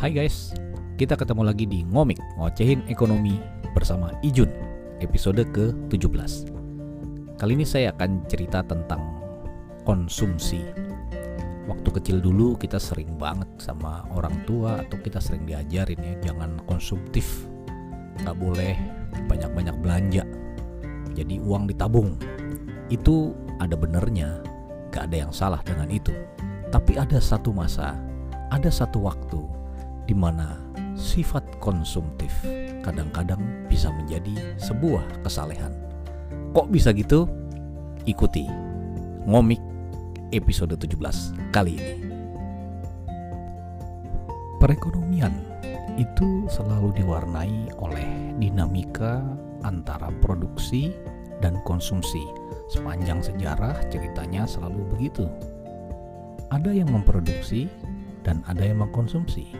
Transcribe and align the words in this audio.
Hai 0.00 0.16
guys, 0.16 0.56
kita 0.96 1.12
ketemu 1.12 1.44
lagi 1.44 1.68
di 1.68 1.84
Ngomik, 1.84 2.16
ngocehin 2.40 2.80
ekonomi 2.88 3.36
bersama 3.76 4.16
Ijun, 4.24 4.48
episode 5.04 5.44
ke-17. 5.52 6.48
Kali 7.36 7.52
ini 7.52 7.68
saya 7.68 7.92
akan 7.92 8.24
cerita 8.24 8.64
tentang 8.64 8.96
konsumsi. 9.84 10.64
Waktu 11.68 11.88
kecil 12.00 12.24
dulu 12.24 12.56
kita 12.56 12.80
sering 12.80 13.12
banget 13.20 13.44
sama 13.60 14.08
orang 14.16 14.40
tua 14.48 14.80
atau 14.80 14.96
kita 15.04 15.20
sering 15.20 15.44
diajarin 15.44 16.00
ya 16.00 16.32
jangan 16.32 16.56
konsumtif, 16.64 17.44
nggak 18.24 18.40
boleh 18.40 18.80
banyak-banyak 19.28 19.76
belanja. 19.84 20.24
Jadi 21.12 21.44
uang 21.44 21.68
ditabung. 21.68 22.16
Itu 22.88 23.36
ada 23.60 23.76
benernya, 23.76 24.40
gak 24.96 25.12
ada 25.12 25.28
yang 25.28 25.32
salah 25.36 25.60
dengan 25.60 25.92
itu. 25.92 26.16
Tapi 26.72 26.96
ada 26.96 27.20
satu 27.20 27.52
masa, 27.52 28.00
ada 28.48 28.72
satu 28.72 29.04
waktu 29.04 29.59
di 30.10 30.14
mana 30.18 30.58
sifat 30.98 31.62
konsumtif 31.62 32.42
kadang-kadang 32.82 33.38
bisa 33.70 33.94
menjadi 33.94 34.58
sebuah 34.58 35.22
kesalehan. 35.22 35.70
Kok 36.50 36.66
bisa 36.66 36.90
gitu? 36.90 37.30
Ikuti 38.10 38.50
Ngomik 39.30 39.62
episode 40.34 40.74
17 40.74 41.54
kali 41.54 41.78
ini. 41.78 41.94
Perekonomian 44.58 45.30
itu 45.94 46.50
selalu 46.50 46.90
diwarnai 46.98 47.70
oleh 47.78 48.34
dinamika 48.42 49.22
antara 49.62 50.10
produksi 50.18 50.90
dan 51.38 51.62
konsumsi. 51.62 52.26
Sepanjang 52.66 53.22
sejarah 53.22 53.78
ceritanya 53.94 54.42
selalu 54.42 54.90
begitu. 54.90 55.30
Ada 56.50 56.74
yang 56.74 56.90
memproduksi 56.90 57.70
dan 58.26 58.42
ada 58.50 58.66
yang 58.66 58.82
mengkonsumsi. 58.82 59.54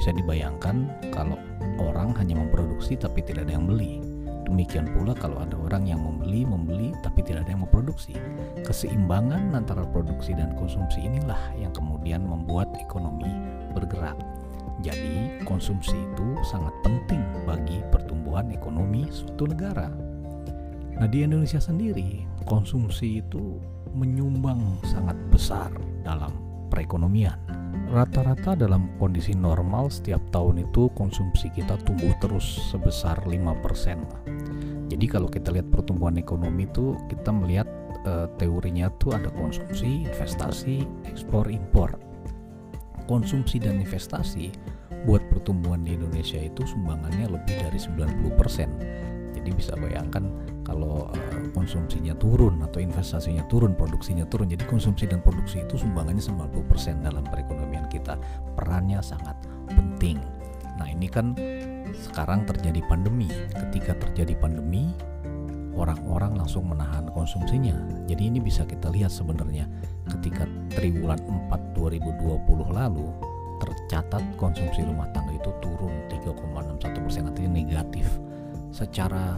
Bisa 0.00 0.16
dibayangkan 0.16 0.88
kalau 1.12 1.36
orang 1.76 2.16
hanya 2.16 2.40
memproduksi 2.40 2.96
tapi 2.96 3.20
tidak 3.20 3.44
ada 3.44 3.60
yang 3.60 3.68
beli. 3.68 4.00
Demikian 4.48 4.88
pula 4.96 5.12
kalau 5.12 5.44
ada 5.44 5.60
orang 5.60 5.84
yang 5.84 6.00
membeli, 6.00 6.48
membeli 6.48 6.96
tapi 7.04 7.20
tidak 7.20 7.44
ada 7.44 7.52
yang 7.52 7.68
memproduksi. 7.68 8.16
Keseimbangan 8.64 9.52
antara 9.52 9.84
produksi 9.84 10.32
dan 10.32 10.56
konsumsi 10.56 11.04
inilah 11.04 11.52
yang 11.60 11.68
kemudian 11.76 12.24
membuat 12.24 12.72
ekonomi 12.80 13.28
bergerak. 13.76 14.16
Jadi, 14.80 15.44
konsumsi 15.44 15.92
itu 15.92 16.28
sangat 16.48 16.72
penting 16.80 17.20
bagi 17.44 17.84
pertumbuhan 17.92 18.48
ekonomi 18.48 19.04
suatu 19.12 19.52
negara. 19.52 19.92
Nah, 20.96 21.04
di 21.04 21.28
Indonesia 21.28 21.60
sendiri, 21.60 22.24
konsumsi 22.48 23.20
itu 23.20 23.60
menyumbang 23.92 24.80
sangat 24.80 25.20
besar 25.28 25.68
dalam 26.00 26.32
perekonomian. 26.72 27.59
Rata-rata 27.90 28.54
dalam 28.54 28.86
kondisi 29.02 29.34
normal 29.34 29.90
setiap 29.90 30.22
tahun 30.30 30.62
itu 30.62 30.90
konsumsi 30.94 31.50
kita 31.50 31.74
tumbuh 31.82 32.14
terus 32.22 32.46
sebesar 32.70 33.18
5%. 33.26 34.90
Jadi 34.90 35.06
kalau 35.10 35.26
kita 35.26 35.50
lihat 35.54 35.70
pertumbuhan 35.70 36.18
ekonomi 36.18 36.66
itu 36.66 36.94
kita 37.10 37.30
melihat 37.34 37.66
e, 38.06 38.30
teorinya 38.38 38.90
tuh 38.98 39.18
ada 39.18 39.30
konsumsi, 39.34 40.06
investasi, 40.06 40.86
ekspor, 41.06 41.50
impor. 41.50 41.98
Konsumsi 43.10 43.58
dan 43.58 43.82
investasi 43.82 44.54
buat 45.06 45.22
pertumbuhan 45.30 45.82
di 45.82 45.98
Indonesia 45.98 46.38
itu 46.38 46.62
sumbangannya 46.66 47.26
lebih 47.26 47.58
dari 47.58 47.78
90%. 47.78 49.34
Jadi 49.34 49.50
bisa 49.50 49.74
bayangkan 49.78 50.26
kalau 50.70 51.10
uh, 51.10 51.46
konsumsinya 51.50 52.14
turun 52.14 52.62
atau 52.62 52.78
investasinya 52.78 53.42
turun, 53.50 53.74
produksinya 53.74 54.22
turun. 54.30 54.46
Jadi 54.46 54.62
konsumsi 54.70 55.10
dan 55.10 55.18
produksi 55.18 55.66
itu 55.66 55.74
sumbangannya 55.74 56.22
90% 56.22 57.02
dalam 57.02 57.26
perekonomian 57.26 57.90
kita. 57.90 58.14
Perannya 58.54 59.02
sangat 59.02 59.34
penting. 59.66 60.22
Nah, 60.78 60.86
ini 60.86 61.10
kan 61.10 61.34
sekarang 61.90 62.46
terjadi 62.46 62.78
pandemi. 62.86 63.26
Ketika 63.50 63.98
terjadi 63.98 64.38
pandemi, 64.38 64.94
orang-orang 65.74 66.38
langsung 66.38 66.70
menahan 66.70 67.10
konsumsinya. 67.10 67.74
Jadi 68.06 68.30
ini 68.30 68.38
bisa 68.38 68.62
kita 68.62 68.86
lihat 68.94 69.10
sebenarnya 69.10 69.66
ketika 70.06 70.46
triwulan 70.70 71.18
4 71.50 71.74
2020 71.74 72.70
lalu 72.70 73.10
tercatat 73.60 74.24
konsumsi 74.40 74.86
rumah 74.86 75.10
tangga 75.12 75.36
itu 75.36 75.52
turun 75.60 75.92
3,61 76.08 77.04
persen 77.04 77.28
artinya 77.28 77.52
negatif 77.60 78.08
secara 78.72 79.36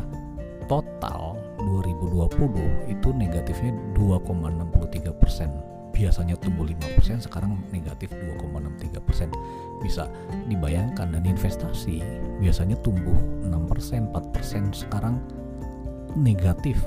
total 0.72 1.36
2020 1.60 2.88
itu 2.88 3.08
negatifnya 3.12 3.76
2,63 3.92 5.12
persen. 5.12 5.52
Biasanya 5.92 6.40
tumbuh 6.40 6.64
5 6.64 6.96
persen 6.96 7.20
sekarang 7.20 7.60
negatif 7.68 8.08
2,63 8.40 8.96
persen. 9.04 9.28
Bisa 9.84 10.08
dibayangkan 10.48 11.12
dan 11.12 11.28
investasi 11.28 12.00
biasanya 12.40 12.80
tumbuh 12.80 13.12
6 13.44 13.52
persen 13.68 14.08
4 14.16 14.32
persen. 14.32 14.72
Sekarang 14.72 15.20
negatif 16.16 16.80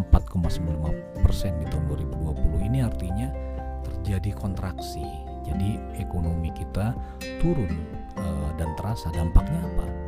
4,95 0.00 1.20
persen 1.20 1.52
di 1.60 1.68
tahun 1.68 1.84
2020 1.92 2.68
ini 2.72 2.80
artinya 2.80 3.28
terjadi 3.84 4.32
kontraksi. 4.32 5.04
Jadi 5.44 5.76
ekonomi 6.00 6.48
kita 6.56 6.96
turun 7.44 7.84
uh, 8.16 8.50
dan 8.56 8.72
terasa. 8.80 9.12
Dampaknya 9.12 9.60
apa 9.60 10.05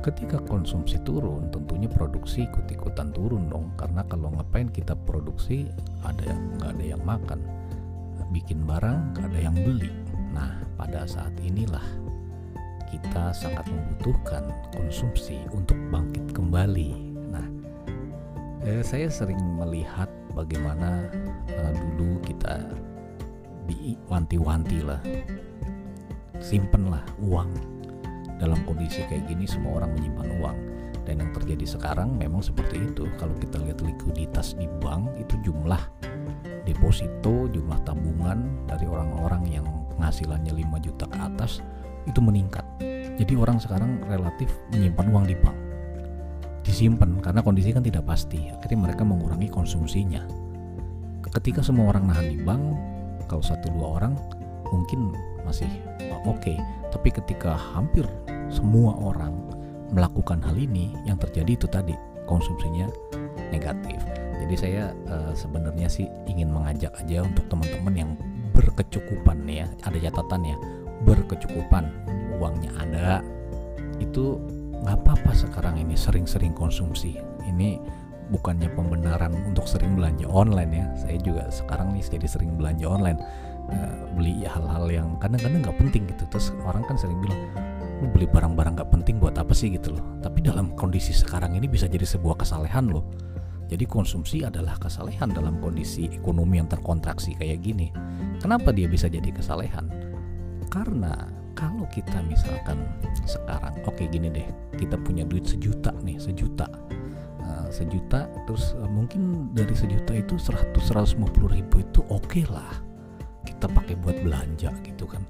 ketika 0.00 0.40
konsumsi 0.48 0.96
turun 1.04 1.52
tentunya 1.52 1.86
produksi 1.86 2.48
ikut-ikutan 2.48 3.12
turun 3.12 3.52
dong. 3.52 3.72
Karena 3.76 4.00
kalau 4.08 4.32
ngapain 4.32 4.72
kita 4.72 4.96
produksi 4.96 5.68
ada 6.04 6.24
yang 6.24 6.40
nggak 6.56 6.70
ada 6.76 6.84
yang 6.96 7.02
makan. 7.04 7.40
Bikin 8.32 8.64
barang 8.64 9.14
nggak 9.14 9.26
ada 9.28 9.40
yang 9.40 9.56
beli. 9.56 9.92
Nah 10.32 10.56
pada 10.80 11.04
saat 11.04 11.32
inilah 11.44 11.84
kita 12.88 13.30
sangat 13.30 13.68
membutuhkan 13.70 14.50
konsumsi 14.74 15.38
untuk 15.52 15.76
bangkit 15.92 16.32
kembali. 16.32 16.90
Nah 17.30 17.46
eh, 18.64 18.82
saya 18.82 19.12
sering 19.12 19.38
melihat 19.60 20.08
bagaimana 20.32 21.04
uh, 21.60 21.72
dulu 21.76 22.18
kita 22.24 22.64
diwanti-wanti 23.68 24.80
lah. 24.82 25.02
Simpenlah 26.40 27.04
uang 27.20 27.79
dalam 28.40 28.58
kondisi 28.64 29.04
kayak 29.06 29.28
gini 29.28 29.44
semua 29.44 29.84
orang 29.84 29.92
menyimpan 29.94 30.28
uang. 30.40 30.58
Dan 31.04 31.20
yang 31.20 31.30
terjadi 31.36 31.66
sekarang 31.68 32.16
memang 32.16 32.40
seperti 32.40 32.80
itu. 32.80 33.04
Kalau 33.20 33.36
kita 33.36 33.60
lihat 33.60 33.84
likuiditas 33.84 34.56
di 34.56 34.66
bank 34.80 35.12
itu 35.20 35.36
jumlah 35.44 35.80
deposito 36.64 37.48
jumlah 37.50 37.80
tabungan 37.82 38.68
dari 38.68 38.86
orang-orang 38.86 39.42
yang 39.48 39.66
penghasilannya 39.96 40.52
5 40.54 40.86
juta 40.86 41.04
ke 41.08 41.18
atas 41.18 41.60
itu 42.08 42.20
meningkat. 42.22 42.64
Jadi 43.20 43.36
orang 43.36 43.60
sekarang 43.60 44.00
relatif 44.08 44.48
menyimpan 44.72 45.06
uang 45.12 45.24
di 45.28 45.36
bank. 45.36 45.58
Disimpan 46.64 47.20
karena 47.20 47.40
kondisi 47.44 47.72
kan 47.72 47.84
tidak 47.84 48.08
pasti. 48.08 48.48
Akhirnya 48.48 48.88
mereka 48.88 49.02
mengurangi 49.04 49.48
konsumsinya. 49.52 50.24
Ketika 51.30 51.60
semua 51.60 51.92
orang 51.92 52.08
nahan 52.08 52.26
di 52.32 52.38
bank 52.40 52.62
kalau 53.28 53.44
satu 53.44 53.70
dua 53.70 54.00
orang 54.00 54.18
mungkin 54.72 55.14
masih 55.44 55.68
oke. 56.24 56.40
Okay. 56.40 56.56
tapi 56.90 57.14
ketika 57.14 57.54
hampir 57.54 58.02
semua 58.50 58.98
orang 58.98 59.32
melakukan 59.94 60.42
hal 60.42 60.58
ini 60.58 60.94
yang 61.06 61.18
terjadi 61.18 61.54
itu 61.54 61.66
tadi 61.70 61.94
konsumsinya 62.26 62.90
negatif. 63.50 63.98
Jadi 64.40 64.54
saya 64.56 64.84
uh, 65.10 65.34
sebenarnya 65.34 65.86
sih 65.90 66.06
ingin 66.26 66.50
mengajak 66.50 66.90
aja 66.98 67.22
untuk 67.22 67.46
teman-teman 67.50 67.94
yang 67.94 68.10
berkecukupan 68.54 69.46
ya 69.46 69.66
ada 69.86 69.98
catatannya 69.98 70.56
berkecukupan. 71.06 71.90
Uangnya 72.40 72.72
ada 72.80 73.20
itu 74.00 74.40
nggak 74.80 74.96
apa-apa 75.04 75.32
sekarang 75.36 75.76
ini 75.76 75.94
sering-sering 75.94 76.56
konsumsi. 76.56 77.20
Ini 77.44 77.76
bukannya 78.30 78.70
pembenaran 78.72 79.34
untuk 79.44 79.66
sering 79.68 79.98
belanja 79.98 80.24
online 80.30 80.72
ya. 80.72 80.86
Saya 80.96 81.18
juga 81.20 81.44
sekarang 81.52 81.92
nih 81.92 82.06
jadi 82.06 82.26
sering 82.30 82.56
belanja 82.56 82.86
online 82.88 83.20
uh, 83.70 84.10
beli 84.14 84.44
hal-hal 84.44 84.86
yang 84.90 85.08
kadang-kadang 85.22 85.64
nggak 85.64 85.78
penting 85.78 86.02
gitu. 86.10 86.24
Terus 86.28 86.52
orang 86.66 86.82
kan 86.86 86.98
sering 86.98 87.18
bilang 87.22 87.38
lu 88.00 88.08
beli 88.08 88.24
barang-barang 88.24 88.80
gak 88.80 88.90
penting 88.96 89.20
buat 89.20 89.36
apa 89.36 89.52
sih? 89.52 89.68
Gitu 89.76 89.92
loh. 89.92 90.02
Tapi 90.24 90.40
dalam 90.40 90.72
kondisi 90.72 91.12
sekarang 91.12 91.52
ini 91.52 91.68
bisa 91.68 91.84
jadi 91.84 92.04
sebuah 92.04 92.40
kesalehan 92.40 92.88
loh. 92.88 93.04
Jadi 93.70 93.86
konsumsi 93.86 94.42
adalah 94.42 94.74
kesalehan 94.82 95.30
dalam 95.30 95.62
kondisi 95.62 96.10
ekonomi 96.10 96.58
yang 96.58 96.66
terkontraksi 96.66 97.38
kayak 97.38 97.62
gini. 97.62 97.94
Kenapa 98.42 98.74
dia 98.74 98.90
bisa 98.90 99.06
jadi 99.06 99.30
kesalehan? 99.30 99.86
Karena 100.66 101.14
kalau 101.54 101.86
kita 101.86 102.18
misalkan 102.26 102.82
sekarang 103.22 103.78
oke 103.86 103.94
okay, 103.94 104.10
gini 104.10 104.32
deh 104.32 104.48
kita 104.74 104.98
punya 104.98 105.22
duit 105.22 105.46
sejuta 105.46 105.94
nih 106.02 106.18
sejuta. 106.18 106.66
Uh, 107.40 107.66
sejuta 107.72 108.28
terus 108.44 108.74
uh, 108.76 108.90
mungkin 108.90 109.50
dari 109.56 109.72
sejuta 109.72 110.12
itu 110.12 110.36
100 110.36 110.76
150 110.76 111.56
ribu 111.56 111.80
itu 111.80 112.04
oke 112.12 112.26
okay 112.28 112.44
lah 112.46 112.89
kita 113.60 113.68
pakai 113.76 113.94
buat 114.00 114.16
belanja 114.24 114.72
gitu 114.88 115.04
kan. 115.04 115.20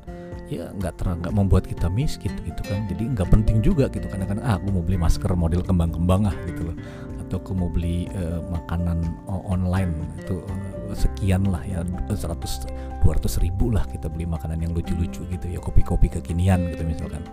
Ya 0.47 0.71
nggak 0.71 1.03
ter 1.03 1.11
nggak 1.11 1.35
membuat 1.35 1.67
kita 1.67 1.91
miskin 1.91 2.31
gitu 2.47 2.63
kan. 2.63 2.87
Jadi 2.87 3.11
nggak 3.11 3.27
penting 3.27 3.59
juga 3.59 3.91
gitu. 3.91 4.07
Kadang-kadang 4.07 4.47
ah 4.47 4.55
aku 4.55 4.71
mau 4.71 4.87
beli 4.87 5.03
masker 5.03 5.35
model 5.35 5.67
kembang-kembang 5.67 6.31
ah 6.31 6.37
gitu 6.47 6.71
loh. 6.71 6.77
Atau 7.27 7.43
aku 7.43 7.59
mau 7.59 7.67
beli 7.67 8.07
uh, 8.15 8.39
makanan 8.55 9.03
online 9.27 10.15
itu 10.23 10.39
uh, 10.47 10.95
sekian 10.95 11.51
lah 11.51 11.67
ya 11.67 11.83
100 12.07 13.03
200 13.03 13.43
ribu 13.43 13.75
lah 13.75 13.83
kita 13.91 14.07
beli 14.07 14.31
makanan 14.31 14.63
yang 14.63 14.71
lucu-lucu 14.71 15.27
gitu 15.27 15.47
ya 15.51 15.59
kopi-kopi 15.59 16.07
kekinian 16.07 16.71
gitu 16.71 16.87
misalkan. 16.87 17.27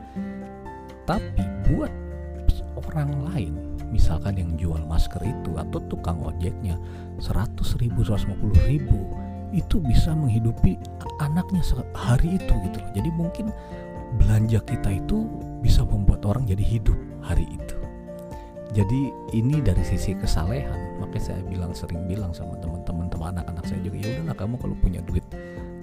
Tapi 1.05 1.45
buat 1.69 1.94
orang 2.73 3.09
lain 3.29 3.53
misalkan 3.94 4.33
yang 4.33 4.57
jual 4.57 4.81
masker 4.89 5.21
itu 5.21 5.53
atau 5.61 5.77
tukang 5.85 6.25
ojeknya 6.25 6.73
100 7.21 7.53
ribu 7.85 8.01
150 8.01 8.65
ribu 8.65 9.26
itu 9.55 9.79
bisa 9.79 10.11
menghidupi 10.11 10.75
anaknya 11.23 11.63
sehari 11.63 12.35
itu 12.35 12.53
gitu 12.67 12.77
loh. 12.83 12.91
Jadi 12.91 13.09
mungkin 13.15 13.45
belanja 14.17 14.59
kita 14.65 14.89
itu 15.03 15.27
bisa 15.63 15.83
membuat 15.83 16.23
orang 16.27 16.47
jadi 16.47 16.63
hidup 16.63 16.97
hari 17.23 17.47
itu. 17.47 17.75
Jadi 18.75 19.09
ini 19.31 19.63
dari 19.63 19.81
sisi 19.81 20.13
kesalehan. 20.13 20.99
Makanya 20.99 21.23
saya 21.23 21.41
bilang 21.47 21.71
sering 21.71 22.03
bilang 22.05 22.35
sama 22.35 22.59
teman-teman 22.59 23.07
teman 23.07 23.39
anak-anak 23.39 23.63
saya 23.63 23.79
juga 23.81 23.97
ya 24.03 24.19
udahlah 24.19 24.35
kamu 24.35 24.55
kalau 24.59 24.75
punya 24.83 24.99
duit 25.07 25.23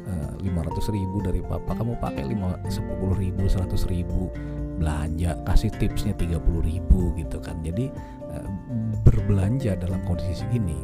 eh, 0.05 0.31
lima 0.45 0.61
ratus 0.67 0.93
ribu 0.93 1.23
dari 1.25 1.41
papa 1.41 1.73
kamu 1.75 1.97
pakai 1.99 2.25
lima 2.29 2.61
sepuluh 2.69 3.17
ribu 3.17 3.49
seratus 3.49 3.89
ribu 3.89 4.29
belanja 4.75 5.39
kasih 5.47 5.71
tipsnya 5.79 6.13
tiga 6.19 6.37
puluh 6.43 6.61
ribu 6.61 7.15
gitu 7.17 7.41
kan. 7.41 7.57
Jadi 7.65 7.89
eh, 8.31 8.49
berbelanja 9.07 9.81
dalam 9.81 10.05
kondisi 10.05 10.45
segini 10.45 10.77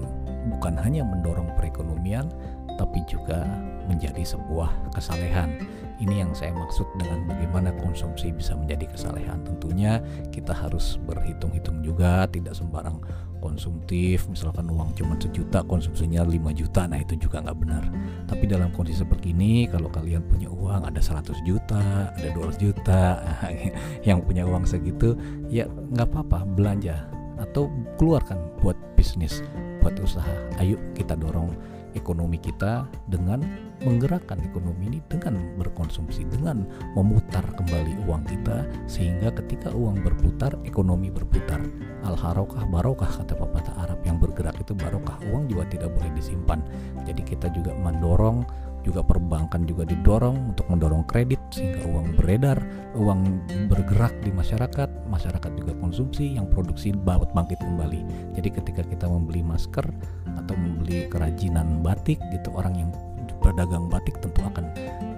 bukan 0.50 0.80
hanya 0.80 1.04
mendorong 1.04 1.52
perekonomian 1.60 2.32
tapi 2.80 3.04
juga 3.04 3.44
menjadi 3.84 4.24
sebuah 4.24 4.96
kesalehan. 4.96 5.60
Ini 6.00 6.24
yang 6.24 6.32
saya 6.32 6.56
maksud 6.56 6.88
dengan 6.96 7.28
bagaimana 7.28 7.76
konsumsi 7.76 8.32
bisa 8.32 8.56
menjadi 8.56 8.88
kesalehan. 8.88 9.44
Tentunya 9.44 10.00
kita 10.32 10.56
harus 10.56 10.96
berhitung-hitung 11.04 11.84
juga, 11.84 12.24
tidak 12.32 12.56
sembarang 12.56 13.04
konsumtif. 13.44 14.24
Misalkan 14.32 14.72
uang 14.72 14.96
cuma 14.96 15.20
sejuta, 15.20 15.60
konsumsinya 15.68 16.24
5 16.24 16.56
juta, 16.56 16.88
nah 16.88 16.96
itu 16.96 17.20
juga 17.20 17.44
nggak 17.44 17.58
benar. 17.60 17.84
Tapi 18.24 18.48
dalam 18.48 18.72
kondisi 18.72 19.04
seperti 19.04 19.36
ini, 19.36 19.68
kalau 19.68 19.92
kalian 19.92 20.24
punya 20.24 20.48
uang 20.48 20.88
ada 20.88 21.04
100 21.04 21.36
juta, 21.44 22.16
ada 22.16 22.28
200 22.32 22.56
juta, 22.56 23.20
yang 24.08 24.24
punya 24.24 24.48
uang 24.48 24.64
segitu, 24.64 25.20
ya 25.52 25.68
nggak 25.68 26.16
apa-apa 26.16 26.48
belanja 26.48 26.96
atau 27.36 27.68
keluarkan 28.00 28.40
buat 28.64 28.76
bisnis, 28.96 29.44
buat 29.84 30.00
usaha. 30.00 30.32
Ayo 30.56 30.80
kita 30.96 31.12
dorong 31.12 31.52
ekonomi 31.94 32.38
kita 32.38 32.87
dengan 33.08 33.42
menggerakkan 33.81 34.40
ekonomi 34.44 34.92
ini 34.92 35.00
dengan 35.08 35.40
berkonsumsi 35.56 36.28
dengan 36.28 36.69
memutar 36.92 37.42
kembali 37.56 38.04
uang 38.04 38.22
kita 38.28 38.69
sehingga 38.84 39.32
ketika 39.40 39.72
uang 39.72 40.04
berputar 40.04 40.52
ekonomi 40.69 41.08
berputar. 41.08 41.60
Al 42.04 42.16
harokah 42.16 42.64
barokah 42.69 43.08
kata 43.08 43.37
pepatah 43.37 43.76
Arab 43.81 44.00
yang 44.04 44.16
bergerak 44.20 44.56
itu 44.60 44.72
barokah 44.76 45.20
uang 45.32 45.48
juga 45.48 45.69
tidak 45.69 45.92
boleh 45.96 46.12
disimpan. 46.16 46.60
Jadi 47.04 47.22
kita 47.25 47.48
juga 47.52 47.72
mendorong 47.76 48.44
juga 48.80 49.04
perbankan 49.04 49.68
juga 49.68 49.84
didorong 49.84 50.56
untuk 50.56 50.66
mendorong 50.72 51.04
kredit 51.04 51.40
sehingga 51.52 51.84
uang 51.88 52.16
beredar, 52.16 52.58
uang 52.96 53.20
bergerak 53.68 54.14
di 54.24 54.32
masyarakat, 54.32 54.88
masyarakat 55.08 55.50
juga 55.56 55.72
konsumsi 55.78 56.36
yang 56.36 56.48
produksi 56.48 56.92
baut 56.94 57.28
bangkit 57.36 57.60
kembali. 57.60 58.32
Jadi 58.36 58.48
ketika 58.48 58.82
kita 58.84 59.06
membeli 59.06 59.44
masker 59.44 59.84
atau 60.38 60.54
membeli 60.56 61.06
kerajinan 61.12 61.84
batik 61.84 62.20
gitu 62.32 62.48
orang 62.56 62.74
yang 62.76 62.90
berdagang 63.40 63.88
batik 63.88 64.20
tentu 64.20 64.44
akan 64.44 64.68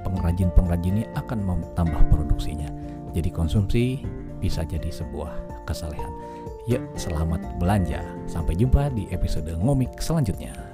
pengrajin-pengrajin 0.06 1.02
ini 1.02 1.04
akan 1.18 1.42
menambah 1.42 2.02
produksinya. 2.10 2.70
Jadi 3.12 3.28
konsumsi 3.28 4.02
bisa 4.38 4.66
jadi 4.66 4.88
sebuah 4.88 5.64
kesalehan. 5.66 6.10
Yuk, 6.70 6.82
selamat 6.94 7.58
belanja. 7.58 8.02
Sampai 8.30 8.54
jumpa 8.54 8.94
di 8.94 9.10
episode 9.10 9.50
ngomik 9.58 9.98
selanjutnya. 9.98 10.71